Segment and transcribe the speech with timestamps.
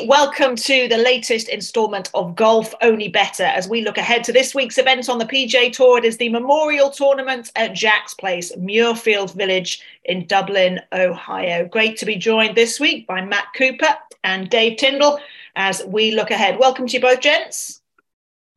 [0.00, 0.08] everybody.
[0.08, 4.54] Welcome to the latest instalment of Golf Only Bettor as we look ahead to this
[4.54, 5.98] week's event on the PGA Tour.
[5.98, 11.66] It is the Memorial Tournament at Jack's Place, Muirfield Village in Dublin, Ohio.
[11.66, 15.20] Great to be joined this week by Matt Cooper and Dave Tindall
[15.56, 16.58] as we look ahead.
[16.58, 17.80] Welcome to you both, gents.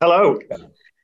[0.01, 0.39] Hello.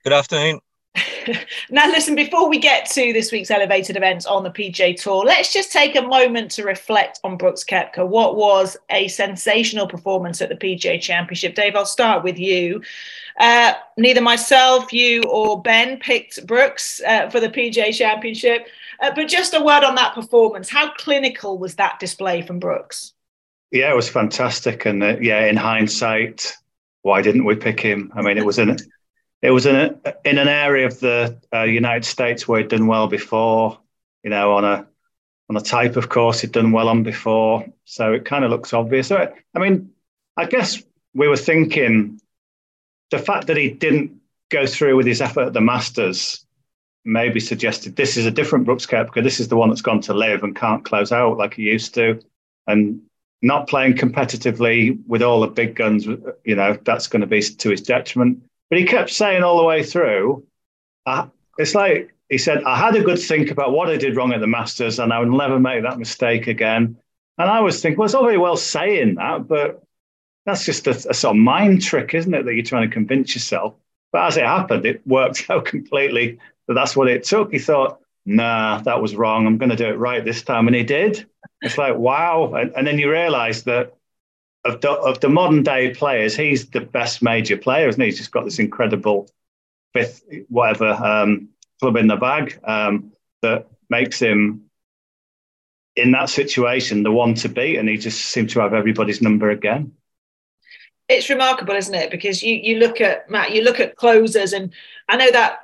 [0.04, 0.60] Good afternoon.
[1.70, 5.54] now, listen, before we get to this week's elevated events on the PGA Tour, let's
[5.54, 8.08] just take a moment to reflect on Brooks Koepka.
[8.08, 11.56] What was a sensational performance at the PGA Championship?
[11.56, 12.82] Dave, I'll start with you.
[13.40, 18.68] Uh, neither myself, you, or Ben picked Brooks uh, for the PGA Championship,
[19.00, 20.70] uh, but just a word on that performance.
[20.70, 23.14] How clinical was that display from Brooks?
[23.72, 24.86] Yeah, it was fantastic.
[24.86, 26.54] And uh, yeah, in hindsight,
[27.04, 28.12] why didn't we pick him?
[28.16, 28.78] I mean, it was an
[29.42, 29.96] it was in a,
[30.26, 33.80] in an area of the uh, United States where he'd done well before,
[34.24, 34.88] you know, on a
[35.50, 37.66] on a type of course he'd done well on before.
[37.86, 39.08] So it kind of looks obvious.
[39.08, 39.92] So, I mean,
[40.38, 40.82] I guess
[41.14, 42.22] we were thinking
[43.10, 46.46] the fact that he didn't go through with his effort at the Masters
[47.06, 49.24] maybe suggested this is a different Brooks Koepka.
[49.24, 51.94] This is the one that's gone to LIV and can't close out like he used
[51.96, 52.20] to,
[52.68, 53.02] and
[53.42, 56.06] not playing competitively with all the big guns.
[56.06, 58.44] You know, that's going to be to his detriment.
[58.70, 60.46] But he kept saying all the way through,
[61.58, 64.40] it's like he said, I had a good think about what I did wrong at
[64.40, 66.98] the Masters and I would never make that mistake again.
[67.38, 69.84] And I was thinking, well, it's all very well saying that, but
[70.46, 73.34] that's just a, a sort of mind trick, isn't it, that you're trying to convince
[73.34, 73.76] yourself?
[74.12, 77.52] But as it happened, it worked out completely that that's what it took.
[77.52, 79.48] He thought, nah, that was wrong.
[79.48, 80.68] I'm going to do it right this time.
[80.68, 81.26] And he did.
[81.62, 82.54] It's like, wow.
[82.54, 83.96] And, and then you realize that
[84.66, 88.08] of the, of the modern day players, he's the best major player, isn't he?
[88.08, 89.30] He's just got this incredible
[89.94, 93.12] fifth, whatever, um, club in the bag um,
[93.42, 94.66] that makes him,
[95.96, 97.78] in that situation, the one to beat.
[97.78, 99.94] And he just seemed to have everybody's number again.
[101.08, 102.12] It's remarkable, isn't it?
[102.12, 104.72] Because you, you look at Matt, you look at closers, and
[105.08, 105.62] I know that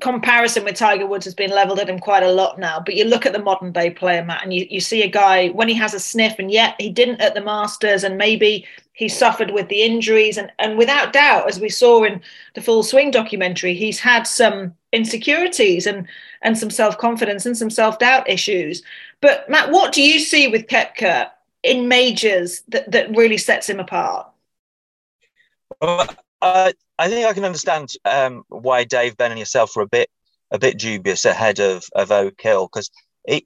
[0.00, 2.80] comparison with Tiger Woods has been leveled at him quite a lot now.
[2.84, 5.48] But you look at the modern day player, Matt, and you, you see a guy
[5.48, 9.08] when he has a sniff, and yet he didn't at the Masters, and maybe he
[9.08, 10.36] suffered with the injuries.
[10.36, 12.20] And, and without doubt, as we saw in
[12.54, 16.06] the Full Swing documentary, he's had some insecurities and,
[16.42, 18.82] and some self confidence and some self doubt issues.
[19.20, 21.30] But Matt, what do you see with Koepka
[21.62, 24.28] in majors that, that really sets him apart?
[25.80, 26.06] Well,
[26.42, 30.10] uh, I think I can understand um, why Dave Ben and yourself were a bit
[30.50, 32.90] a bit dubious ahead of of Oak Hill because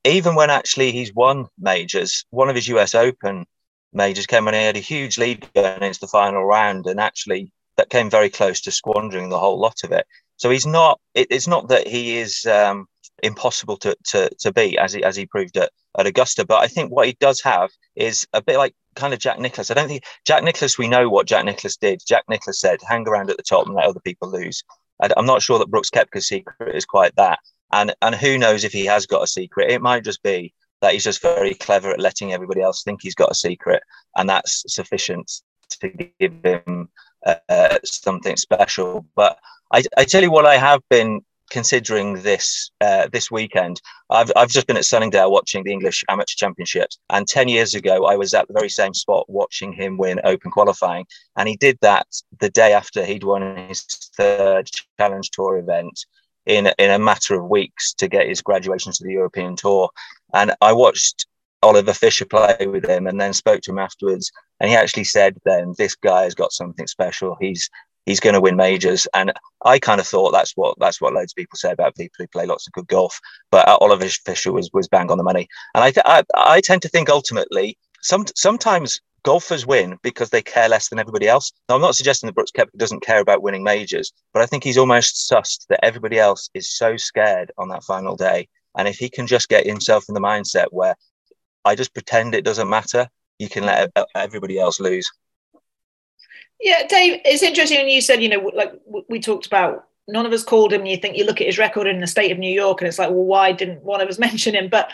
[0.02, 3.46] even when actually he's won majors, one of his US Open
[3.92, 7.52] majors came when he had a huge lead going into the final round, and actually
[7.76, 10.04] that came very close to squandering the whole lot of it.
[10.36, 11.00] So he's not.
[11.14, 12.86] It, it's not that he is um,
[13.22, 16.66] impossible to, to to beat as he as he proved at, at Augusta, but I
[16.66, 19.70] think what he does have is a bit like kind of Jack Nicklaus.
[19.70, 20.78] I don't think Jack Nicklaus.
[20.78, 22.02] We know what Jack Nicklaus did.
[22.06, 24.62] Jack Nicklaus said, "Hang around at the top and let other people lose."
[25.16, 27.38] I'm not sure that Brooks Koepka's secret is quite that.
[27.72, 29.70] And and who knows if he has got a secret?
[29.70, 33.14] It might just be that he's just very clever at letting everybody else think he's
[33.14, 33.82] got a secret,
[34.16, 35.30] and that's sufficient
[35.80, 35.88] to
[36.20, 36.88] give him
[37.26, 39.06] uh, something special.
[39.16, 39.38] But
[39.72, 43.80] I, I tell you what, I have been considering this uh, this weekend.
[44.10, 48.06] I've, I've just been at Sunningdale watching the English Amateur Championships, and ten years ago
[48.06, 51.06] I was at the very same spot watching him win Open qualifying,
[51.36, 52.06] and he did that
[52.40, 53.82] the day after he'd won his
[54.16, 54.68] third
[54.98, 56.06] Challenge Tour event
[56.46, 59.90] in in a matter of weeks to get his graduation to the European Tour,
[60.32, 61.26] and I watched.
[61.62, 64.30] Oliver Fisher play with him and then spoke to him afterwards.
[64.60, 67.38] And he actually said, then this guy has got something special.
[67.40, 67.70] He's
[68.06, 69.06] he's going to win majors.
[69.14, 69.32] And
[69.64, 72.26] I kind of thought that's what that's what loads of people say about people who
[72.28, 73.20] play lots of good golf.
[73.50, 75.48] But uh, Oliver Fisher was was bang on the money.
[75.74, 80.42] And I th- I, I tend to think ultimately some sometimes golfers win because they
[80.42, 81.50] care less than everybody else.
[81.68, 84.62] Now, I'm not suggesting that Brooks Koepka doesn't care about winning majors, but I think
[84.62, 88.48] he's almost sussed that everybody else is so scared on that final day.
[88.76, 90.94] And if he can just get himself in the mindset where
[91.64, 93.08] I just pretend it doesn't matter,
[93.38, 95.10] you can let everybody else lose.
[96.60, 98.72] Yeah, Dave, it's interesting when you said, you know, like
[99.08, 100.86] we talked about, none of us called him.
[100.86, 102.98] You think you look at his record in the state of New York, and it's
[102.98, 104.68] like, well, why didn't one of us mention him?
[104.68, 104.90] But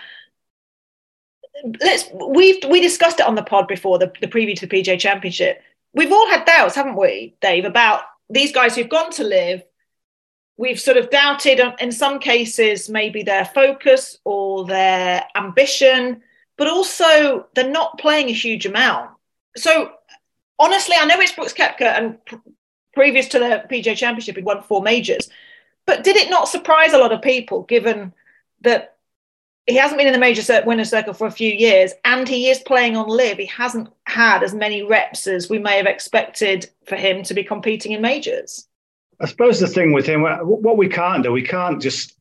[1.80, 4.98] let's we've we discussed it on the pod before the, the preview to the PGA
[4.98, 5.62] Championship.
[5.92, 9.62] We've all had doubts, haven't we, Dave, about these guys who've gone to LIV.
[10.56, 16.22] We've sort of doubted, um, in some cases, maybe their focus or their ambition,
[16.58, 19.10] but also they're not playing a huge amount.
[19.56, 19.90] So
[20.60, 22.36] honestly, I know it's Brooks Koepka, and pr-
[22.94, 25.28] previous to the PGA Championship, he'd won four majors.
[25.86, 28.12] But did it not surprise a lot of people, given
[28.60, 28.98] that
[29.66, 32.60] he hasn't been in the major winner circle for a few years, and he is
[32.60, 33.38] playing on LIV.
[33.38, 37.42] He hasn't had as many reps as we may have expected for him to be
[37.42, 38.66] competing in majors.
[39.20, 42.16] I suppose the thing with him, what we can't do, we can't just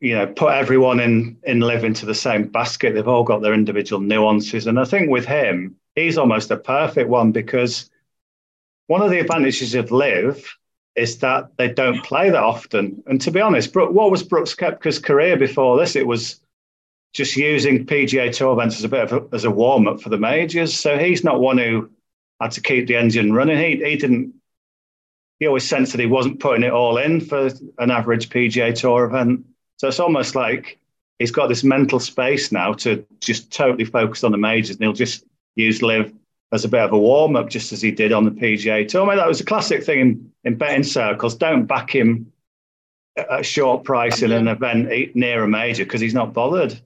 [0.00, 2.94] you know put everyone in in LIV into the same basket.
[2.94, 7.08] They've all got their individual nuances, and I think with him, he's almost a perfect
[7.08, 7.90] one because
[8.86, 10.56] one of the advantages of LIV
[10.96, 13.02] is that they don't play that often.
[13.06, 15.96] And to be honest, what was Brooks Koepka's career before this?
[15.96, 16.40] It was
[17.12, 20.08] just using PGA Tour events as a bit of a, as a warm up for
[20.08, 20.78] the majors.
[20.78, 21.90] So he's not one who
[22.40, 23.58] had to keep the engine running.
[23.58, 24.34] He he didn't.
[25.40, 29.04] He always sensed that he wasn't putting it all in for an average PGA Tour
[29.04, 29.44] event.
[29.78, 30.78] So it's almost like
[31.18, 34.92] he's got this mental space now to just totally focus on the majors, and he'll
[34.92, 35.24] just
[35.56, 36.12] use LIV
[36.52, 39.04] as a bit of a warm up, just as he did on the PGA Tour.
[39.04, 41.34] I mean, that was a classic thing in, in betting circles.
[41.34, 42.32] Don't back him
[43.16, 46.80] at a short price in an event near a major because he's not bothered.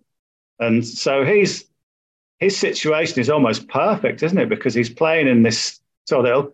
[0.59, 1.65] And so he's
[2.39, 4.49] his situation is almost perfect, isn't it?
[4.49, 6.53] Because he's playing in this, so they'll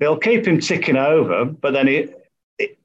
[0.00, 2.08] they'll keep him ticking over, but then he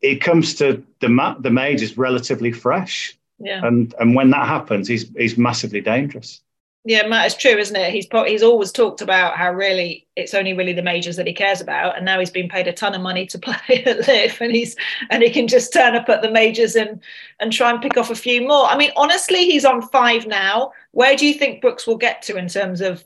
[0.02, 3.18] he comes to the the majors relatively fresh.
[3.40, 3.66] Yeah.
[3.66, 6.42] And and when that happens, he's he's massively dangerous.
[6.86, 7.92] Yeah, Matt, it's true, isn't it?
[7.94, 11.60] He's he's always talked about how really it's only really the majors that he cares
[11.62, 14.52] about, and now he's been paid a ton of money to play at LIV, and
[14.52, 14.76] he's
[15.10, 17.02] and he can just turn up at the majors and
[17.40, 18.66] and try and pick off a few more.
[18.66, 20.72] I mean, honestly, he's on five now.
[20.92, 23.04] Where do you think Brooks will get to in terms of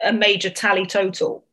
[0.00, 1.44] a major tally total?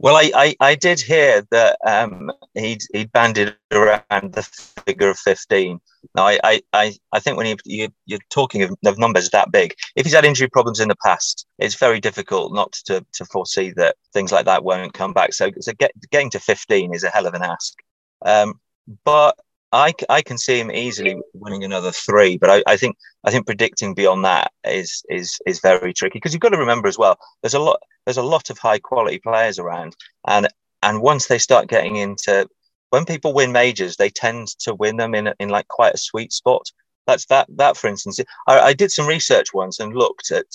[0.00, 4.42] Well, I, I, I did hear that um, he'd, he'd banded around the
[4.86, 5.80] figure of 15.
[6.14, 9.74] Now, I, I, I think when you, you, you're talking of, of numbers that big,
[9.96, 13.72] if he's had injury problems in the past, it's very difficult not to, to foresee
[13.72, 15.32] that things like that won't come back.
[15.32, 17.74] So, so get, getting to 15 is a hell of an ask.
[18.24, 18.60] Um,
[19.04, 19.36] but
[19.72, 23.46] I, I can see him easily winning another three, but I, I think I think
[23.46, 27.18] predicting beyond that is is is very tricky because you've got to remember as well.
[27.42, 29.94] There's a lot there's a lot of high quality players around,
[30.26, 30.48] and
[30.82, 32.48] and once they start getting into
[32.88, 36.32] when people win majors, they tend to win them in in like quite a sweet
[36.32, 36.72] spot.
[37.06, 38.18] That's that that for instance.
[38.46, 40.46] I, I did some research once and looked at,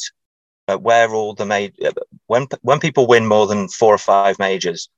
[0.81, 1.75] where all the made
[2.25, 4.89] when when people win more than four or five majors,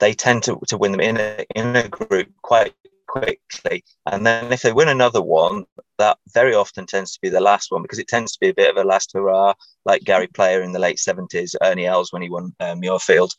[0.00, 2.72] they tend to, to win them in a in a group quite
[3.08, 3.84] quickly.
[4.06, 5.64] And then if they win another one,
[5.98, 8.54] that very often tends to be the last one because it tends to be a
[8.54, 12.22] bit of a last hurrah, like Gary Player in the late 70s, Ernie Els when
[12.22, 13.34] he won uh, Muirfield.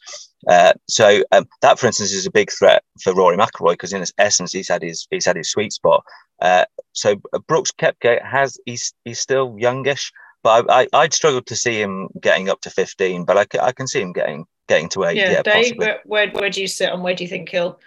[0.48, 4.02] Uh, so um, that, for instance, is a big threat for Rory McIlroy because in
[4.02, 6.04] its essence he's had his he's had his sweet spot.
[6.42, 10.12] Uh, so uh, Brooks Koepka has he's he's still youngish,
[10.44, 13.72] but I, I would struggle to see him getting up to 15, but I, I
[13.72, 15.18] can see him getting getting to eight.
[15.18, 17.80] Yeah, yeah Dave, where, where, where do you sit and where do you think he'll?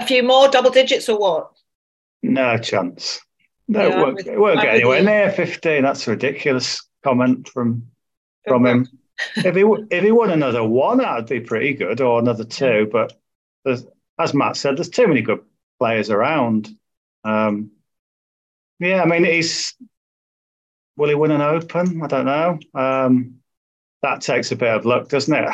[0.00, 1.52] A few more double digits or what?
[2.22, 3.20] No chance.
[3.68, 5.82] No, yeah, it won't, it won't get anywhere near 15.
[5.82, 7.86] That's a ridiculous comment from
[8.48, 8.88] from him.
[9.36, 9.62] if he
[9.96, 12.88] if he won another one, that'd be pretty good, or another two.
[12.90, 13.12] But
[13.64, 15.40] as Matt said, there's too many good
[15.78, 16.68] players around.
[17.22, 17.70] Um,
[18.78, 19.74] yeah, I mean, he's
[20.96, 22.02] will he win an Open?
[22.02, 22.58] I don't know.
[22.74, 23.36] Um,
[24.02, 25.50] that takes a bit of luck, doesn't it?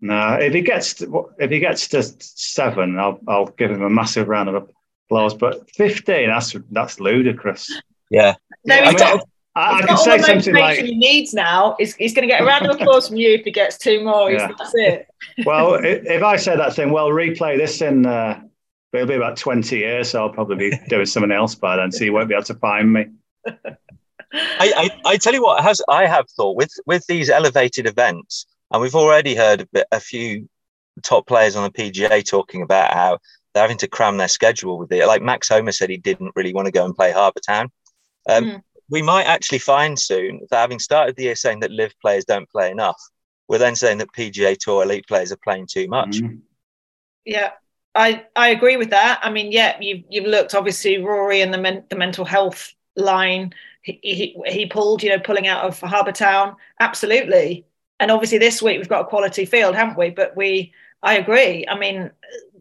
[0.00, 3.90] No, if he gets to, if he gets to seven, I'll I'll give him a
[3.90, 4.70] massive round of
[5.06, 5.34] applause.
[5.34, 7.70] But fifteen, that's that's ludicrous.
[8.10, 8.34] Yeah.
[8.64, 9.20] No, I, mean,
[9.56, 11.76] I, I can say something like he needs now.
[11.78, 14.02] He's, he's going to get a round of applause from you if he gets two
[14.04, 14.30] more.
[14.30, 14.52] Yeah.
[14.58, 15.08] That's it.
[15.44, 18.06] well, if I say that thing, well, replay this in.
[18.06, 18.40] Uh,
[18.92, 22.04] it'll be about twenty years, so I'll probably be doing something else by then, so
[22.04, 23.06] you won't be able to find me.
[24.32, 28.46] I, I, I tell you what, has I have thought with with these elevated events,
[28.70, 30.48] and we've already heard a, bit, a few
[31.02, 33.18] top players on the PGA talking about how
[33.52, 35.06] they're having to cram their schedule with it.
[35.06, 37.70] Like Max Homa said, he didn't really want to go and play Harbour Town.
[38.28, 38.62] Um, mm.
[38.88, 42.48] We might actually find soon that having started the year saying that LIV players don't
[42.48, 43.00] play enough,
[43.48, 46.18] we're then saying that PGA Tour elite players are playing too much.
[46.18, 46.40] Mm.
[47.24, 47.50] Yeah,
[47.94, 49.20] I, I agree with that.
[49.22, 53.52] I mean, yeah, you've you've looked obviously Rory and the men, the mental health line.
[53.82, 56.56] He, he he pulled, you know, pulling out of Harbour Town.
[56.78, 57.66] Absolutely,
[58.00, 60.10] and obviously this week we've got a quality field, haven't we?
[60.10, 61.64] But we, I agree.
[61.68, 62.10] I mean,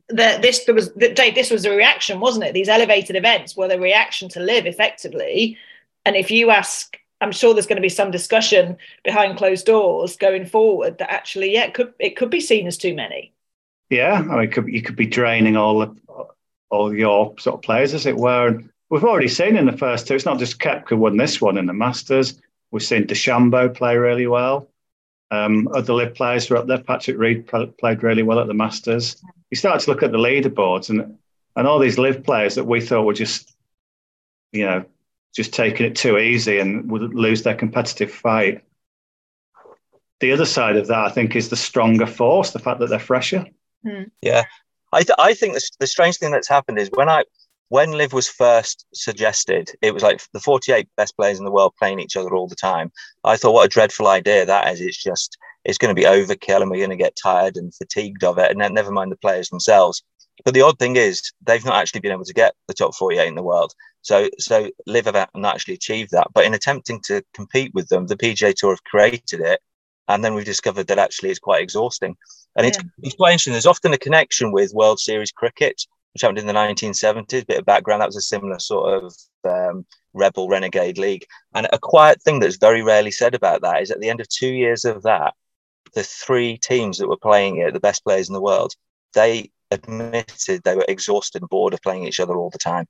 [0.10, 2.53] this there was the, this was a reaction, wasn't it?
[2.53, 5.58] These elevated events were the reaction to LIV effectively.
[6.05, 10.17] And if you ask, I'm sure there's going to be some discussion behind closed doors
[10.17, 13.34] going forward that actually, yeah, it could it could be seen as too many.
[13.89, 15.96] Yeah, I mean, could, you could be draining all
[16.69, 18.48] all your sort of players, as it were.
[18.48, 20.15] And we've already seen in the first two.
[20.15, 22.39] It's not just Koepka won this one in the Masters.
[22.72, 24.69] We've seen DeChambeau play really well.
[25.31, 26.79] Um, other LIV players were up there.
[26.79, 29.21] Patrick Reed played really well at the Masters.
[29.51, 31.17] You start to look at the leaderboards and
[31.55, 33.55] and all these LIV players that we thought were just,
[34.51, 34.86] you know,
[35.36, 38.63] just taking it too easy and would lose their competitive fight.
[40.19, 43.00] the other side of that, I think, is the stronger force, the fact that they're
[43.00, 43.45] fresher.
[43.83, 44.03] Hmm.
[44.21, 44.43] Yeah,
[44.91, 47.24] I, th- I think the, the strange thing that's happened is when I
[47.70, 51.74] when LIV was first suggested, it was like the 48 best players in the world
[51.78, 52.92] playing each other all the time.
[53.24, 54.82] I thought, what a dreadful idea that is.
[54.82, 58.24] It's just, it's going to be overkill and we're going to get tired and fatigued
[58.24, 58.52] of it.
[58.52, 60.04] And then, never mind the players themselves.
[60.44, 63.28] But the odd thing is, they've not actually been able to get the top 48
[63.28, 63.74] in the world.
[64.02, 66.28] So, so LIV have not actually achieved that.
[66.34, 69.62] But in attempting to compete with them, the PGA Tour have created it.
[70.08, 72.16] And then we've discovered that actually it's quite exhausting.
[72.56, 72.70] And yeah.
[72.70, 73.54] it's, it's quite interesting.
[73.54, 77.48] There's often a connection with World Series cricket which happened in the 1970s.
[77.48, 79.16] Bit of background, that was a similar sort of
[79.48, 81.25] um, rebel renegade league.
[81.54, 84.28] And a quiet thing that's very rarely said about that is at the end of
[84.30, 85.34] two years of that,
[85.94, 88.74] the three teams that were playing it, the best players in the world,
[89.13, 92.88] they admitted they were exhausted and bored of playing each other all the time,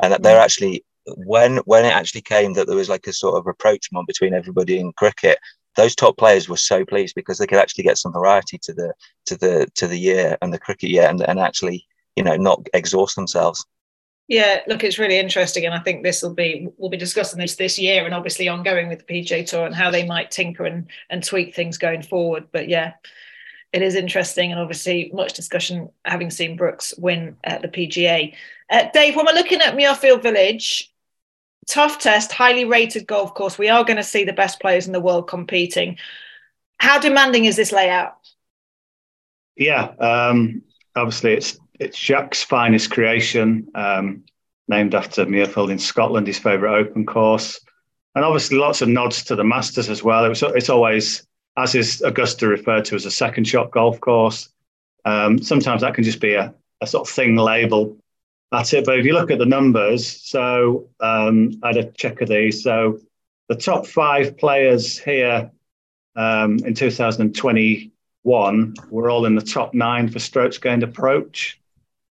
[0.00, 0.44] and that they're mm.
[0.44, 0.84] actually
[1.16, 4.78] when when it actually came that there was like a sort of rapprochement between everybody
[4.78, 5.38] in cricket
[5.78, 8.92] those top players were so pleased because they could actually get some variety to the
[9.26, 11.86] to the to the year and the cricket year and, and actually
[12.18, 13.64] you know not exhaust themselves.
[14.26, 17.56] Yeah look it's really interesting and i think this will be we'll be discussing this
[17.56, 20.88] this year and obviously ongoing with the pga tour and how they might tinker and
[21.08, 22.48] and tweak things going forward.
[22.52, 22.94] But yeah
[23.72, 28.34] it is interesting and obviously much discussion having seen brooks win at the pga
[28.70, 30.92] uh, dave when we're looking at muirfield village
[31.66, 33.58] tough test highly rated golf course.
[33.58, 35.98] We are going to see the best players in the world competing.
[36.78, 38.16] How demanding is this layout?
[39.56, 40.62] Yeah um,
[40.94, 44.24] obviously it's it's Jack's finest creation, um,
[44.68, 47.60] named after Muirfield in Scotland, his favourite open course.
[48.14, 50.24] And obviously lots of nods to the Masters as well.
[50.24, 54.48] It was, it's always, as is Augusta referred to as a second shot golf course.
[55.04, 57.96] Um, sometimes that can just be a, a, sort of thing label.
[58.50, 58.84] That's it.
[58.84, 62.62] But if you look at the numbers, so um, I had a check of these.
[62.62, 62.98] So
[63.48, 65.50] the top five players here
[66.16, 71.60] um, in 2021 were all in the top nine for strokes gained approach.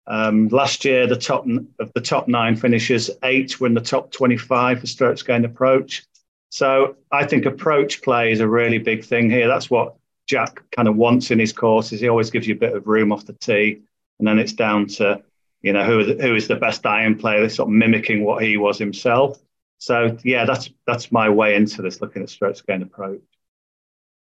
[0.08, 1.46] Um, last year, the top
[1.80, 6.06] of the top nine finishes, eight were in the top 25 for strokes gained approach.
[6.50, 9.48] So I think approach play is a really big thing here.
[9.48, 9.96] That's what
[10.26, 12.00] Jack kind of wants in his courses.
[12.00, 13.82] He always gives you a bit of room off the tee,
[14.20, 15.22] and then it's down to
[15.62, 19.38] you know who is the best iron player, sort of mimicking what he was himself.
[19.78, 23.22] So yeah, that's that's my way into this, looking at strokes gained approach.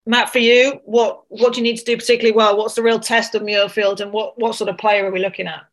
[0.08, 2.58] Matt, for you, what what do you need to do particularly well?
[2.58, 5.48] What's the real test of Muirfield, and what what sort of player are we looking
[5.48, 5.66] at?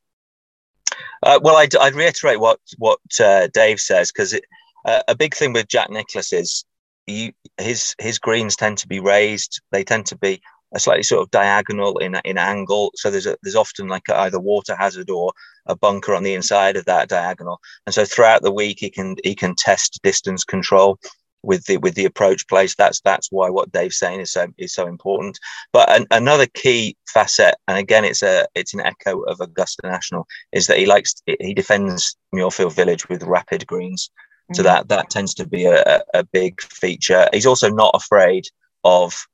[1.23, 4.39] Uh, well, I'd, I'd, reiterate what what uh, Dave says because
[4.85, 6.65] uh, a big thing with Jack Nicklaus is
[7.07, 9.63] his his greens tend to be raised.
[9.71, 10.43] They tend to be
[10.75, 12.91] a slightly sort of diagonal in in angle.
[12.97, 15.33] So there's a, there's often like either water hazard or
[15.67, 17.61] a bunker on the inside of that diagonal.
[17.87, 20.99] And so throughout the week, he can he can test distance control
[21.45, 22.75] with the with the approach place.
[22.75, 25.39] That's that's why what Dave's saying is so is so important.
[25.73, 30.27] But an, another key facet, and again, it's a it's an echo of Augusta National,
[30.53, 34.11] is that he likes he defends Muirfield Village with rapid greens.
[34.45, 34.55] Mm-hmm.
[34.55, 34.65] So mm.
[34.65, 37.29] that that tends to be a, a big feature.
[37.33, 38.47] He's also not afraid
[38.83, 39.27] of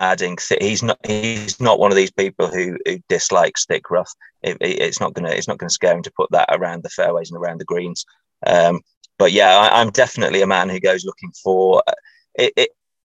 [0.00, 0.36] adding.
[0.36, 4.12] Th- he's not he's not one of these people who, who dislikes thick rough.
[4.42, 6.90] It, it, it's not gonna it's not gonna scare him to put that around the
[6.90, 8.04] fairways and around the greens.
[8.46, 8.80] Um,
[9.18, 11.92] but yeah, I, am definitely a man who goes looking for uh,
[12.34, 12.70] it, it,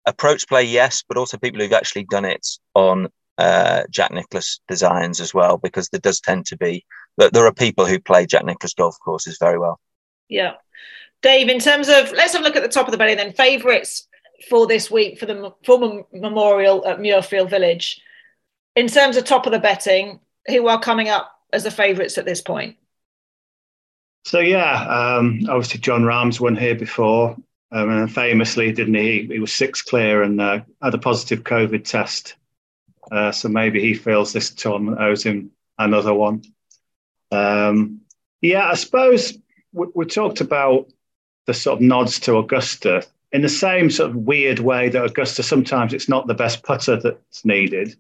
[0.06, 5.20] approach play, yes, but also people who've actually done it on uh, Jack Nicklaus designs
[5.20, 6.84] as well, because there does tend to be
[7.18, 9.78] that there are people who play Jack Nicklaus golf courses very well.
[10.28, 10.54] Yeah,
[11.22, 11.48] Dave.
[11.48, 13.32] In terms of let's have a look at the top of the belly then.
[13.32, 14.08] Favourites
[14.48, 18.00] for this week for the former memorial at Muirfield Village.
[18.74, 22.24] In terms of top of the betting, who are coming up as the favourites at
[22.24, 22.76] this point?
[24.24, 27.36] So yeah, um, obviously Jon Rahm's won here before,
[27.72, 29.26] um, and famously, didn't he?
[29.26, 32.36] He was six clear and uh, had a positive COVID test.
[33.10, 36.42] Uh, so maybe he feels this tournament owes him another one.
[37.30, 38.02] Um,
[38.40, 39.36] yeah, I suppose
[39.72, 40.92] we, we, talked about
[41.46, 45.42] the sort of nods to Augusta in the same sort of weird way that Augusta
[45.42, 47.96] sometimes it's not the best putter that's needed.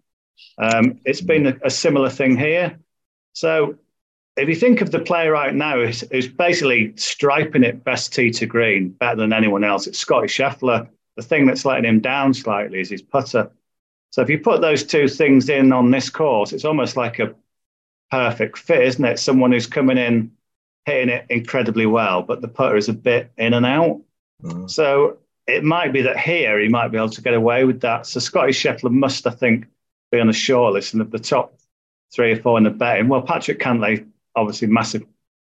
[0.58, 2.78] Um, it's been a, a similar thing here.
[3.32, 3.76] So
[4.36, 8.30] if you think of the player right now who's, who's, basically striping it best tee
[8.30, 10.88] to green better than anyone else, it's Scotty Scheffler.
[11.16, 13.50] The thing that's letting him down slightly is his putter.
[14.10, 17.34] So if you put those two things in on this course, it's almost like a
[18.10, 19.18] perfect fit, isn't it?
[19.18, 20.32] Someone who's coming in,
[20.86, 24.00] hitting it incredibly well, but the putter is a bit in and out.
[24.42, 24.70] Mm.
[24.70, 28.06] So it might be that here he might be able to get away with that.
[28.06, 29.66] So Scotty Scheffler must, I think,
[30.10, 31.58] be on the shortlist and of the top
[32.12, 33.08] three or four in the betting.
[33.08, 35.04] Well, Patrick Cantlay obviously massive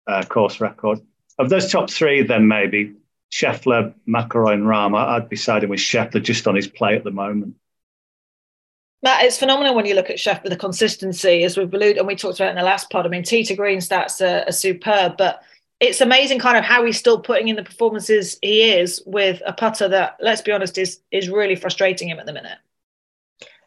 [0.06, 1.00] uh, course record.
[1.38, 2.94] Of those top three, then maybe
[3.32, 4.96] Scheffler, McIlroy, and Rahm.
[4.96, 7.56] I'd be siding with Scheffler just on his play at the moment.
[9.02, 12.06] Matt, it's phenomenal when you look at Chef with the consistency, as we've alluded and
[12.06, 13.04] we talked about in the last pod.
[13.04, 15.42] I mean, tee to green stats are, are superb, but
[15.80, 19.52] it's amazing kind of how he's still putting in the performances he is with a
[19.52, 22.58] putter that, let's be honest, is is really frustrating him at the minute.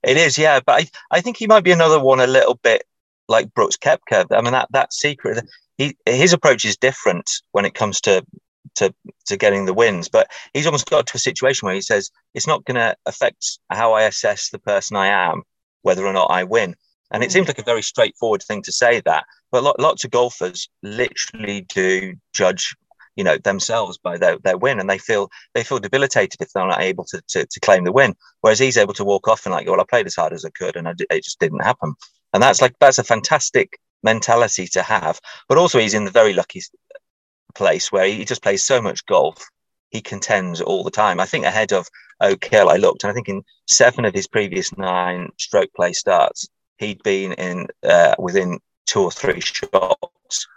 [0.03, 2.86] It is, yeah, but I, I think he might be another one a little bit
[3.27, 4.25] like Brooks Koepka.
[4.32, 5.46] I mean, that that secret,
[5.77, 8.25] he his approach is different when it comes to
[8.75, 8.94] to
[9.25, 12.48] to getting the wins, but he's almost got to a situation where he says it's
[12.48, 15.44] not going to affect how I assess the person I am,
[15.82, 16.75] whether or not I win.
[17.12, 17.34] And it mm.
[17.34, 22.15] seems like a very straightforward thing to say that, but lots of golfers literally do
[22.34, 22.75] judge,
[23.15, 26.67] you know, themselves by their, their win, and they feel they feel debilitated if they're
[26.67, 28.15] not able to, to, to claim the win.
[28.41, 30.50] Whereas he's able to walk off and like, well, I played as hard as I
[30.50, 31.94] could, and I, it just didn't happen.
[32.36, 35.22] And that's like that's a fantastic mentality to have.
[35.48, 36.62] But also, he's in the very lucky
[37.56, 39.42] place where he just plays so much golf.
[39.89, 41.22] He contends all the time.
[41.22, 41.88] I think ahead of
[42.20, 45.94] Oak Hill, I looked, and I think in seven of his previous nine stroke play
[45.94, 50.48] starts, he'd been in uh, within two or three shots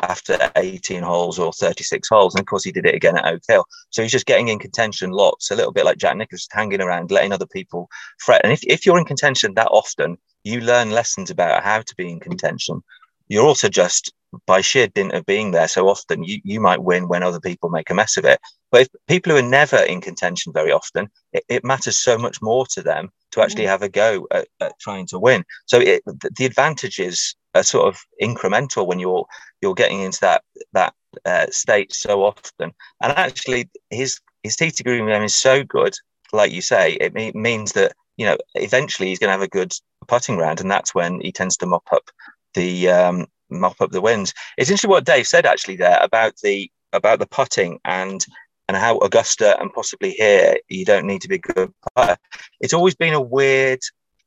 [0.00, 2.34] after 18 holes or 36 holes.
[2.34, 3.64] And of course, he did it again at Oak Hill.
[3.90, 7.10] So he's just getting in contention lots, a little bit like Jack Nicklaus, hanging around,
[7.10, 7.88] letting other people
[8.18, 8.40] fret.
[8.44, 12.10] And if, if you're in contention that often, you learn lessons about how to be
[12.10, 12.82] in contention.
[13.28, 14.12] You're also just
[14.46, 17.70] by sheer dint of being there so often, you, you might win when other people
[17.70, 18.40] make a mess of it.
[18.70, 22.42] But if people who are never in contention very often, it, it matters so much
[22.42, 23.68] more to them to actually mm.
[23.68, 25.44] have a go at, at trying to win.
[25.66, 29.26] So it, the advantages are sort of incremental when you're
[29.60, 32.72] you're getting into that that uh, state so often.
[33.02, 35.94] And actually, his his to green game is so good,
[36.32, 39.72] like you say, it, means that you know eventually he's going to have a good
[40.06, 42.10] putting round, and that's when he tends to mop up
[42.54, 44.34] the um, mop up the wins.
[44.56, 48.24] It's interesting what Dave said actually there about the about the putting and
[48.68, 52.18] and how Augusta and possibly here you don't need to be a good putter.
[52.60, 53.80] It's always been a weird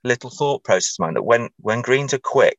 [0.04, 2.58] little thought process of mine that when when greens are quick,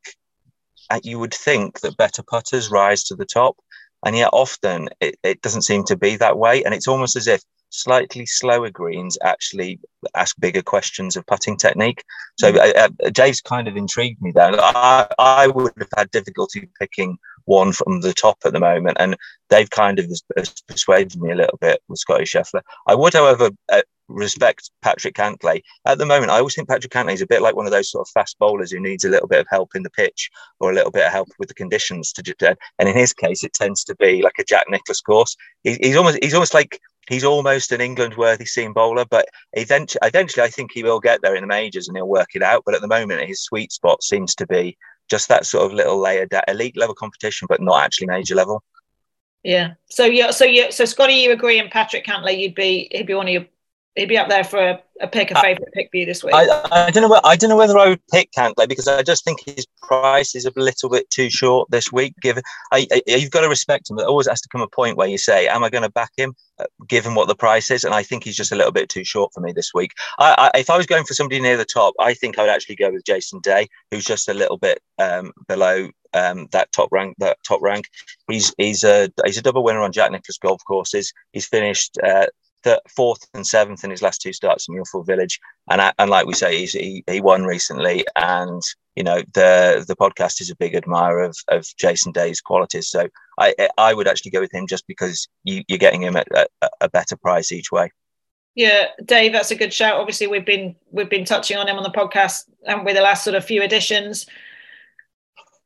[1.02, 3.57] you would think that better putters rise to the top,
[4.05, 6.62] and yet often it, it doesn't seem to be that way.
[6.64, 9.81] And it's almost as if slightly slower greens actually
[10.14, 12.05] ask bigger questions of putting technique.
[12.38, 12.59] So mm.
[12.59, 14.52] uh, uh, Dave's kind of intrigued me there.
[14.59, 19.16] I, I would have had difficulty picking one from the top at the moment, and
[19.50, 22.62] Dave kind of has, has persuaded me a little bit with Scotty Scheffler.
[22.87, 25.62] I would, however, uh, respect Patrick Cantlay.
[25.87, 27.90] At the moment, I always think Patrick Cantlay is a bit like one of those
[27.90, 30.70] sort of fast bowlers who needs a little bit of help in the pitch or
[30.70, 32.12] a little bit of help with the conditions.
[32.12, 32.35] To do,
[32.79, 35.37] and in his case, it tends to be like a Jack Nicklaus course.
[35.62, 40.01] He, he's almost he's almost like he's almost an England worthy seam bowler, but eventually,
[40.03, 42.62] eventually, I think he will get there in the majors and he'll work it out.
[42.64, 44.77] But at the moment, his sweet spot seems to be
[45.11, 48.62] just that sort of little layer, elite level competition, but not actually major level.
[49.42, 49.75] Yeah.
[49.90, 50.31] So yeah.
[50.31, 50.70] So yeah.
[50.70, 53.46] So Scotty, you agree, and Patrick Cantlay, you'd be he'd be one of your
[53.94, 56.35] he'd be up there for a, a pick, a favourite pick for you this week.
[56.35, 57.20] I, I, don't know.
[57.24, 60.46] I don't know whether I would pick Cantlay because I just think his price is
[60.46, 62.14] a little bit too short this week.
[62.22, 64.96] Given I, I, you've got to respect him, there always has to come a point
[64.96, 67.85] where you say, "Am I going to back him?" Uh, given what the price is,
[67.85, 69.92] and I think he's just a little bit too short for me this week.
[70.18, 72.76] I, if I was going for somebody near the top, I think I would actually
[72.76, 77.16] go with Jason Day, who's just a little bit um, below um, that top rank.
[77.18, 77.87] That top rank.
[78.28, 81.12] He's he's a he's a double winner on Jack Nicklaus golf courses.
[81.33, 82.26] He's finished uh,
[82.64, 86.27] th- fourth and seventh in his last two starts in Muirfield Village, and and like
[86.27, 88.62] we say, he he won recently, and
[88.96, 92.88] you know the the podcast is a big admirer of of Jason Day's qualities.
[92.88, 96.29] So I I would actually go with him just because you, you're getting him at
[96.35, 96.46] a,
[96.81, 97.90] a better price each way.
[98.55, 99.98] Yeah, Dave, that's a good shout.
[99.98, 103.25] Obviously, we've been we've been touching on him on the podcast and with the last
[103.25, 104.27] sort of few editions.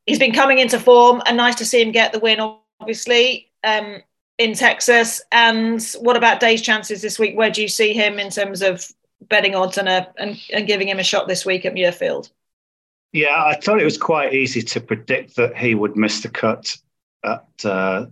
[0.05, 2.39] He's been coming into form, and nice to see him get the win.
[2.79, 4.01] Obviously, um,
[4.37, 5.21] in Texas.
[5.31, 7.35] And what about Day's chances this week?
[7.35, 8.85] Where do you see him in terms of
[9.21, 12.29] betting odds and, a, and, and giving him a shot this week at Muirfield?
[13.13, 16.77] Yeah, I thought it was quite easy to predict that he would miss the cut
[17.23, 18.05] at uh,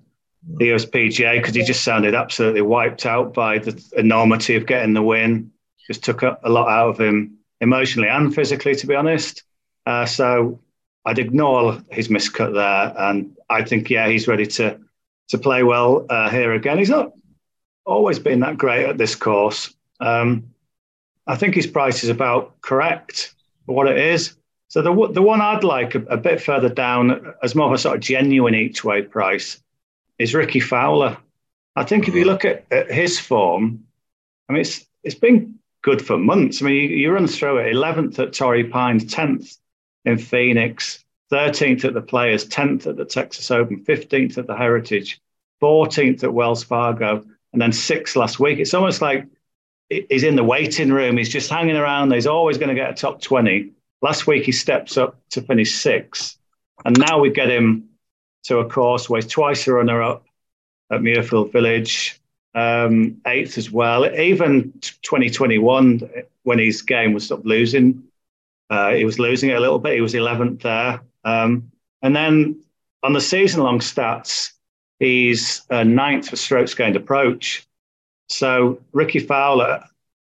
[0.57, 5.03] the USPGA because he just sounded absolutely wiped out by the enormity of getting the
[5.03, 5.51] win.
[5.85, 9.43] Just took a, a lot out of him emotionally and physically, to be honest.
[9.85, 10.59] Uh, so
[11.05, 14.79] I'd ignore his miscut there, and I think yeah, he's ready to
[15.29, 16.77] to play well uh, here again.
[16.77, 17.13] He's not
[17.85, 19.73] always been that great at this course.
[19.99, 20.51] Um,
[21.27, 23.33] I think his price is about correct
[23.65, 24.35] for what it is.
[24.67, 27.77] So the the one I'd like a, a, bit further down as more of a
[27.77, 29.61] sort of genuine each way price
[30.19, 31.17] is Rickie Fowler.
[31.75, 33.85] I think if you look at, at his form,
[34.49, 36.61] I mean it's it's been good for months.
[36.61, 39.55] I mean you, you run through it: eleventh at Torrey Pines, tenth
[40.03, 45.21] in Phoenix, 13th at the Players, 10th at the Texas Open, 15th at the Heritage,
[45.61, 48.59] 14th at Wells Fargo, and then sixth last week.
[48.59, 49.25] It's almost like
[49.89, 51.17] he's in the waiting room.
[51.17, 52.13] He's just hanging around.
[52.13, 53.71] He's always going to get a top 20.
[54.01, 56.37] Last week, he steps up to finish sixth.
[56.83, 57.89] And now we get him
[58.43, 60.25] to a course where he's twice a runner up
[60.91, 62.19] at Muirfield Village,
[62.53, 64.05] um, eighth as well.
[64.05, 66.01] Even 2021,
[66.43, 68.03] when his game was sort of losing,
[68.69, 69.95] uh, he was losing it a little bit.
[69.95, 71.01] He was 11th there.
[71.25, 72.61] Um, and then
[73.03, 74.51] on the season long stats,
[74.99, 77.67] he's uh, ninth for strokes gained approach.
[78.29, 79.83] So Rickie Fowler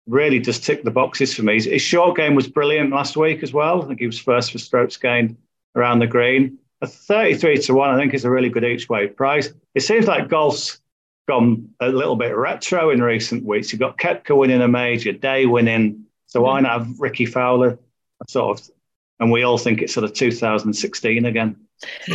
[0.06, 1.62] really just ticked the boxes for me.
[1.62, 3.82] His, short game was brilliant last week as well.
[3.82, 5.36] I think he was first for strokes gained
[5.74, 6.58] around the green.
[6.82, 9.52] A 33 to 1, I think, is a really good each way price.
[9.74, 10.80] It seems like golf's
[11.26, 13.72] gone a little bit retro in recent weeks.
[13.72, 16.04] You've got Koepka winning a major, Day winning.
[16.26, 17.78] So why not have Rickie Fowler
[18.28, 18.70] sort of,
[19.24, 21.56] and we all think it's sort of 2016 again.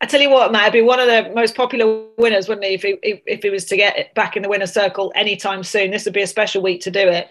[0.00, 2.74] I tell you what, Matt, it'd be one of the most popular winners, wouldn't he?
[2.74, 6.04] If he if, he was to get back in the winner's circle anytime soon, this
[6.04, 7.26] would be a special week to do it.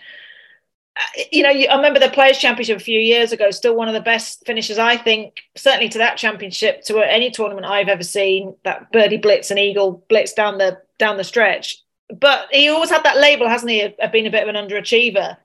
[0.97, 3.51] Uh, you know, I remember the Players Championship a few years ago.
[3.51, 7.67] Still one of the best finishes, I think, certainly to that championship, to any tournament
[7.67, 8.55] I've ever seen.
[8.63, 11.79] That birdie blitz and eagle blitz down the down the stretch.
[12.09, 15.37] But he always had that label, hasn't he, of being a bit of an underachiever.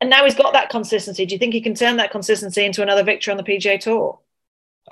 [0.00, 1.24] And now he's got that consistency.
[1.24, 4.18] Do you think he can turn that consistency into another victory on the PGA Tour?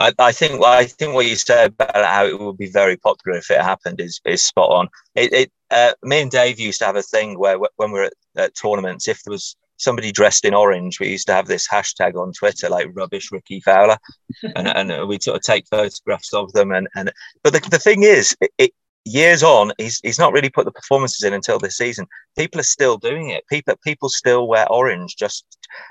[0.00, 2.96] I, I, think well, I think what you said about how it would be very
[2.96, 4.88] popular if it happened is is spot on.
[5.14, 8.04] It, it uh, me and Dave used to have a thing where when we were
[8.06, 11.68] at, at, tournaments, if there was somebody dressed in orange, we used to have this
[11.68, 13.98] hashtag on Twitter like "rubbish Rickie Fowler,"
[14.56, 16.72] and and we sort of take photographs of them.
[16.72, 17.12] And and
[17.44, 18.72] but the, the thing is, it,
[19.04, 22.06] years on, he's he's not really put the performances in until this season.
[22.36, 23.46] People are still doing it.
[23.48, 25.44] People people still wear orange just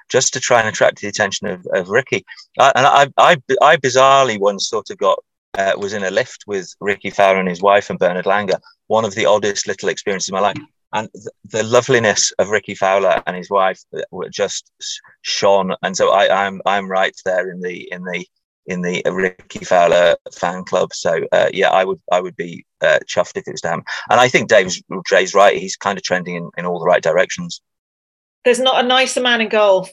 [0.10, 2.26] just to try and attract the attention of, of Rickie.
[2.60, 5.19] I, and I, I I bizarrely once sort of got
[5.58, 8.60] uh, was in a lift with Rickie Fowler and his wife and Bernard Langer.
[8.88, 10.58] One of the oddest little experiences of my life.
[10.95, 14.71] And th- the loveliness of Rickie Fowler and his wife were just
[15.23, 15.76] shone.
[15.82, 18.26] And so I, I'm I'm right there in the in the
[18.65, 20.93] in the Rickie Fowler fan club.
[20.93, 23.84] So uh, yeah, I would I would be uh, chuffed if it was them.
[24.10, 25.58] And I think Dave's Jay's right.
[25.58, 27.62] He's kind of trending in, in all the right directions.
[28.45, 29.91] There's not a nicer man in golf.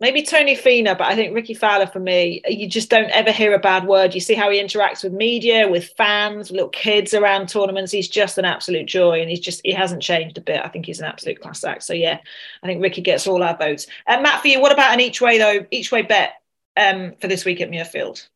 [0.00, 3.52] Maybe Tony Finau, but I think Rickie Fowler for me, you just don't ever hear
[3.52, 4.14] a bad word.
[4.14, 7.92] You see how he interacts with media, with fans, little kids around tournaments.
[7.92, 10.64] He's just an absolute joy, and he's just he hasn't changed a bit.
[10.64, 11.82] I think he's an absolute class act.
[11.82, 12.18] So yeah,
[12.62, 13.88] I think Rickie gets all our votes.
[14.06, 15.66] Uh, Matt, for you, what about an each way though?
[15.70, 16.39] Each way bet
[16.80, 18.28] um, for this week at Muirfield?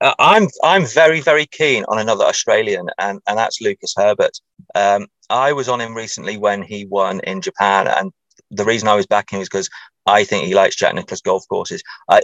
[0.00, 4.40] Uh, I'm I'm very very keen on another Australian, and and that's Lucas Herbert.
[4.74, 8.10] Um, I was on him recently when he won in Japan, and
[8.50, 9.68] the reason I was backing him is because
[10.06, 11.82] I think he likes Jack Nicklaus golf courses.
[12.08, 12.22] I,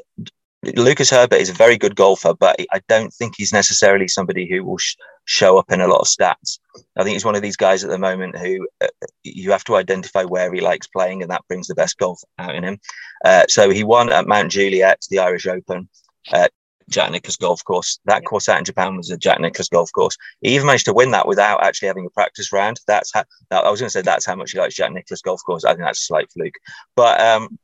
[0.74, 4.64] Lucas Herbert is a very good golfer, but I don't think he's necessarily somebody who
[4.64, 6.58] will sh- show up in a lot of stats.
[6.96, 8.88] I think he's one of these guys at the moment who uh,
[9.22, 12.54] you have to identify where he likes playing, and that brings the best golf out
[12.54, 12.78] in him.
[13.24, 15.88] Uh, so he won at Mount Juliet, the Irish Open.
[16.32, 16.48] Uh,
[16.88, 17.98] Jack Nicklaus golf course.
[18.04, 20.16] That course out in Japan was a Jack Nicklaus golf course.
[20.40, 22.80] He even managed to win that without actually having a practice round.
[22.86, 25.42] That's how I was going to say that's how much he likes Jack Nicklaus golf
[25.44, 25.64] course.
[25.64, 26.54] I think that's a slight fluke,
[26.94, 27.58] but um,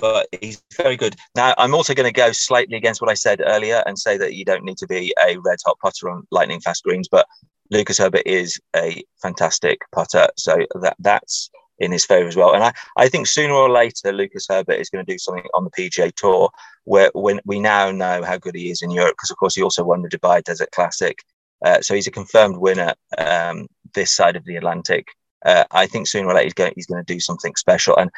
[0.00, 1.16] but he's very good.
[1.34, 4.34] Now, I'm also going to go slightly against what I said earlier and say that
[4.34, 7.26] you don't need to be a red hot putter on lightning fast greens, but
[7.70, 12.54] Lucas Herbert is a fantastic putter, so that that's in his favour as well.
[12.54, 15.64] And I, I think sooner or later, Lucas Herbert is going to do something on
[15.64, 16.50] the PGA Tour
[16.84, 19.62] where when we now know how good he is in Europe, because of course he
[19.62, 21.18] also won the Dubai Desert Classic.
[21.64, 25.06] Uh, so he's a confirmed winner um, this side of the Atlantic.
[25.44, 27.96] Uh, I think sooner or later he's going, he's going to do something special.
[27.96, 28.10] And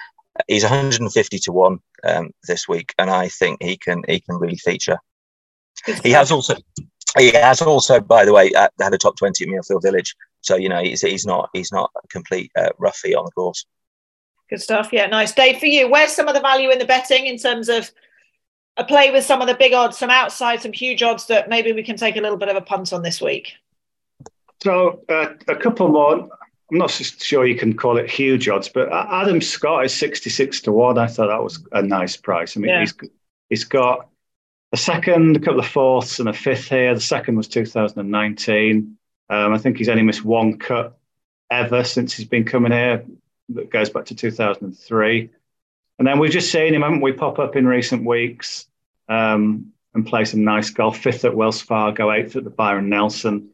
[0.49, 4.57] he's 150 to one um, this week, and I think he can he can really
[4.57, 4.99] feature.
[6.03, 6.57] He has also
[7.19, 10.15] he has also, by the way, uh, had a top 20 at Muirfield Village.
[10.43, 13.67] So you know he's he's not he's not a complete uh, roughie on the course.
[14.49, 14.91] Good stuff.
[14.93, 15.33] Yeah, nice.
[15.33, 17.91] Dave, for you, where's some of the value in the betting in terms of
[18.77, 21.73] a play with some of the big odds, some outside, some huge odds that maybe
[21.73, 23.53] we can take a little bit of a punt on this week?
[24.63, 26.29] So uh, a couple more.
[26.71, 30.73] I'm not sure you can call it huge odds, but Adam Scott is 66 to
[30.73, 30.99] 1.
[30.99, 32.57] I thought that was a nice price.
[32.57, 32.81] I mean, yeah.
[32.81, 32.95] he's,
[33.49, 34.09] he's got
[34.73, 36.95] a second, a couple of fourths, and a fifth here.
[36.95, 38.97] The second was 2019.
[39.29, 40.97] Um, I think he's only missed one cut
[41.51, 43.05] ever since he's been coming here.
[43.49, 45.31] That goes back to 2003.
[45.99, 48.67] And then we've just seen him, haven't we, pop up in recent weeks
[49.09, 50.99] um, and play some nice golf.
[50.99, 53.50] Fifth at Wells Fargo, eighth at the Byron Nelson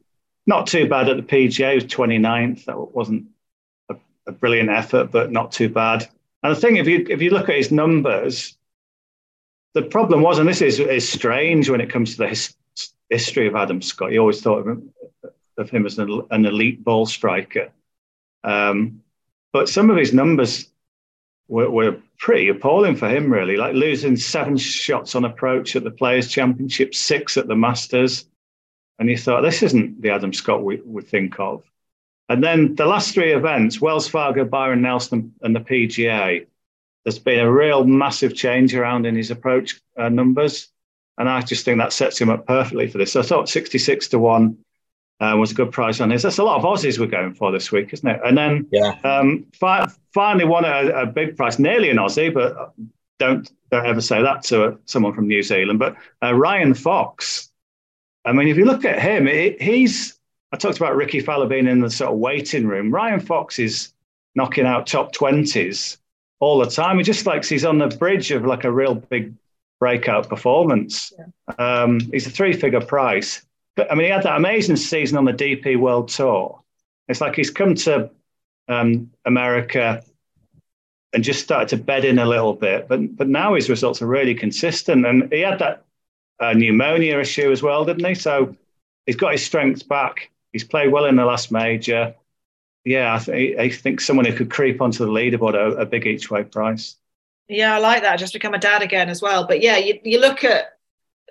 [0.47, 1.71] not too bad at the PGA.
[1.71, 2.65] He was 29th.
[2.67, 3.27] That wasn't
[3.89, 6.09] a, a, brilliant effort, but not too bad.
[6.43, 8.57] And the thing, if you if you look at his numbers,
[9.75, 12.55] the problem was, and this is is strange when it comes to the his,
[13.11, 14.13] history of Adam Scott.
[14.13, 14.93] You always thought of him,
[15.59, 17.71] of him as an, an elite ball striker.
[18.45, 19.03] Um,
[19.53, 20.69] but some of his numbers
[21.49, 23.57] were, were pretty appalling for him, really.
[23.57, 28.27] Like losing seven shots on approach at the Players' Championship, six at the Masters.
[28.99, 31.63] And you thought, this isn't the Adam Scott we, we think of.
[32.29, 36.47] And then the last three events, Wells Fargo, Byron Nelson, and the PGA,
[37.05, 40.69] there's been a real massive change around in his approach uh, numbers.
[41.19, 43.13] And I just think that sets him up perfectly for this.
[43.13, 44.59] So I thought 66 to 1
[45.21, 46.23] uh, was a good price on his.
[46.23, 48.21] That's a lot of Aussies we're going for this week, isn't it?
[48.25, 48.99] And then yeah.
[49.05, 52.75] um, fi- finally won a, a, big price, nearly an Aussie, but
[53.19, 55.79] don't, don't ever say that to someone from New Zealand.
[55.79, 57.51] But uh, Ryan Fox,
[58.27, 60.19] I mean, if you look at him, it, he's,
[60.53, 62.91] I talked about Ricky Fowler being in the sort of waiting room.
[62.91, 63.93] Ryan Fox is
[64.35, 65.97] knocking out top 20s
[66.41, 66.99] all the time.
[66.99, 69.33] He just likes he's on the bridge of like a real big
[69.79, 71.13] breakout performance.
[71.17, 71.55] Yeah.
[71.83, 73.43] Um, he's a three figure price.
[73.77, 76.61] But I mean, he had that amazing season on the DP World Tour.
[77.09, 78.11] It's like he's come to
[78.69, 80.03] um, America
[81.13, 82.89] and just started to bed in a little bit.
[82.89, 85.07] But but now his results are really consistent.
[85.07, 85.86] And he had that
[86.41, 88.15] uh, pneumonia issue as well, didn't he?
[88.15, 88.57] So
[89.07, 90.31] he's got his strength back.
[90.53, 92.15] He's played well in the last major.
[92.85, 96.07] Yeah, I, th- I think someone who could creep onto the leaderboard a, a big
[96.07, 96.97] each way price.
[97.49, 98.19] Yeah, I like that.
[98.19, 99.47] Just become a dad again as well.
[99.47, 100.79] But yeah, you, you look at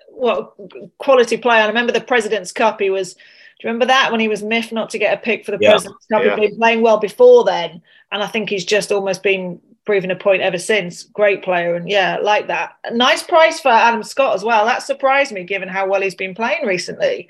[0.08, 0.54] what
[0.98, 1.62] quality player.
[1.62, 2.80] I remember the President's Cup.
[2.80, 3.14] He was.
[3.14, 3.20] Do
[3.66, 5.70] you remember that when he was miffed not to get a pick for the yeah,
[5.70, 6.22] President's Cup?
[6.24, 6.36] Yeah.
[6.36, 10.16] He'd been playing well before then, and I think he's just almost been proving a
[10.16, 11.04] point ever since.
[11.04, 12.76] Great player, and yeah, like that.
[12.92, 14.66] Nice price for Adam Scott as well.
[14.66, 17.28] That surprised me, given how well he's been playing recently.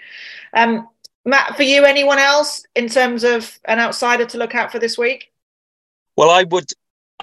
[0.53, 0.89] Um,
[1.25, 4.99] Matt, for you, anyone else in terms of an outsider to look out for this
[4.99, 5.33] week?
[6.17, 6.71] Well, I would.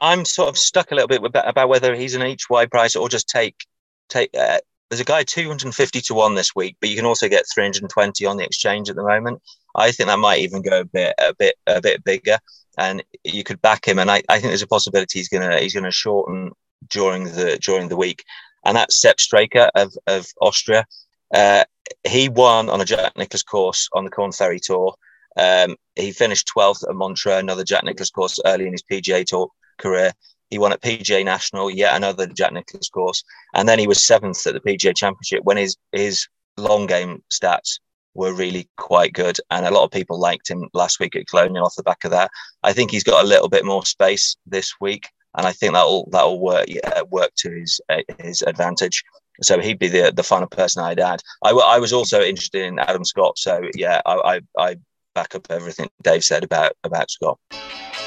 [0.01, 3.09] I'm sort of stuck a little bit about whether he's an each way price or
[3.09, 3.65] just take
[4.09, 7.45] take uh, there's a guy 250 to one this week, but you can also get
[7.51, 9.41] 320 on the exchange at the moment.
[9.75, 12.37] I think that might even go a bit, a bit, a bit bigger,
[12.77, 13.99] and you could back him.
[13.99, 16.51] And I, I think there's a possibility he's gonna he's gonna shorten
[16.89, 18.23] during the during the week.
[18.65, 20.85] And that's Sepp Straka of of Austria.
[21.33, 21.63] Uh,
[22.03, 24.95] he won on a Jack Nicklaus course on the Corn Ferry Tour.
[25.35, 29.49] Um, he finished 12th at Montreux, another Jack Nicklaus course early in his PGA Tour
[29.79, 30.11] career.
[30.49, 33.23] He won at PGA National, yet another Jack Nicklaus course,
[33.55, 37.79] and then he was seventh at the PGA Championship when his his long game stats
[38.13, 41.65] were really quite good, and a lot of people liked him last week at Colonial
[41.65, 42.31] off the back of that.
[42.63, 46.07] I think he's got a little bit more space this week, and I think that'll
[46.11, 47.81] that'll work yeah, work to his
[48.19, 49.03] his advantage.
[49.41, 51.21] So he'd be the the final person I'd add.
[51.43, 54.75] I, I was also interested in Adam Scott, so yeah, I, I, I
[55.15, 57.39] back up everything Dave said about about Scott.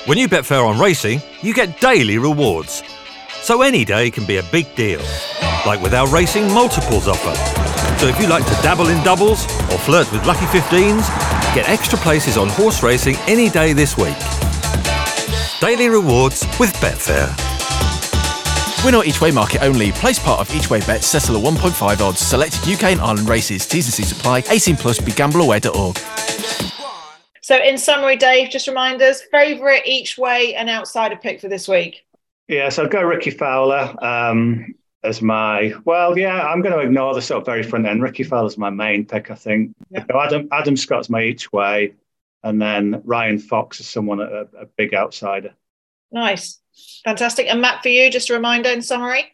[0.07, 2.83] When you Betfair on racing, you get daily rewards.
[3.43, 5.03] So any day can be a big deal,
[5.67, 7.86] like with our racing multiples offer.
[7.99, 11.07] So if you like to dabble in doubles or flirt with lucky 15s,
[11.55, 14.17] get extra places on horse racing any day this week.
[15.61, 17.35] Daily rewards with Betfair.
[18.85, 19.91] We're each way market only.
[19.93, 21.03] Place part of each way bet.
[21.03, 22.21] settle at 1.5 odds.
[22.21, 23.67] Selected UK and Ireland races.
[23.67, 24.45] T's and C's apply.
[24.49, 25.01] 18 plus.
[25.01, 25.99] BeGambleAware.org.
[27.41, 31.67] So, in summary, Dave, just remind us favourite each way and outsider pick for this
[31.67, 32.05] week.
[32.49, 34.75] Yeah, so I'd go Rickie Fowler um,
[35.07, 36.19] as my well.
[36.19, 38.03] Yeah, I'm going to ignore the sort of very front end.
[38.03, 39.75] Rickie Fowler's my main pick, I think.
[39.91, 40.05] Yeah.
[40.15, 41.95] Adam Adam Scott's my each way,
[42.43, 45.55] and then Ryan Fox is someone a, a big outsider.
[46.13, 46.61] Nice,
[47.05, 47.47] fantastic.
[47.47, 49.33] And Matt, for you, just a reminder in summary.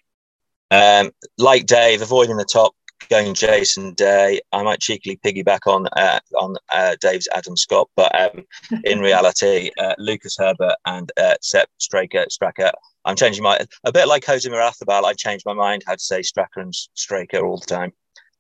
[0.70, 2.74] Um, like Dave, avoiding the top
[3.08, 4.40] going Jason Day.
[4.52, 8.44] I might cheekily piggyback on uh, on uh, Dave's Adam Scott, but um,
[8.84, 12.72] in reality, uh, Lucas Herbert and uh, Sepp Straka, Straker.
[13.04, 15.04] I'm changing my a bit like Jose Maria Olazabal.
[15.04, 17.92] I changed my mind how to say Straker and Straker all the time.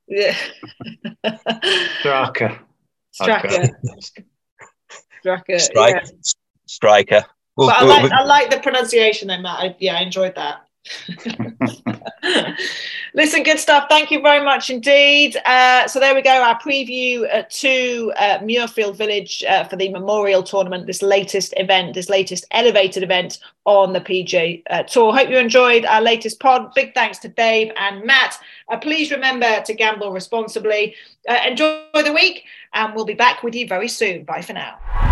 [0.08, 0.36] Yeah,
[2.00, 2.60] Straker.
[3.12, 3.68] Straker.
[5.22, 5.58] Straker.
[5.58, 6.00] Striker.
[6.04, 6.10] Yeah.
[6.66, 7.24] Striker.
[7.56, 9.58] But I like, I like the pronunciation, then, Matt.
[9.58, 10.61] I, yeah, I enjoyed that.
[13.14, 13.86] Listen, good stuff.
[13.88, 15.36] Thank you very much indeed.
[15.44, 16.30] Uh, so there we go.
[16.30, 20.86] Our preview uh, to uh, Muirfield Village uh, for the Memorial Tournament.
[20.86, 25.14] This latest event, this latest elevated event on the PGA uh, Tour.
[25.14, 26.74] Hope you enjoyed our latest pod.
[26.74, 28.38] Big thanks to Dave and Matt.
[28.68, 30.94] Uh, please remember to gamble responsibly.
[31.46, 34.24] enjoy the week, and we'll be back with you very soon.
[34.24, 35.11] Bye for now.